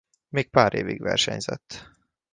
[0.29, 1.87] Még pár évig versenyzett.